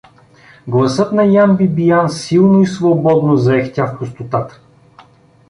[0.67, 4.59] Гласът на Ян Бибиян силно и свободно заехтя в пустотата.